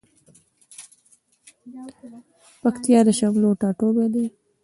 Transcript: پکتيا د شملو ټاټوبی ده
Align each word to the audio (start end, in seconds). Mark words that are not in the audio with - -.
پکتيا 2.61 2.99
د 3.07 3.09
شملو 3.19 3.49
ټاټوبی 3.61 4.07
ده 4.13 4.25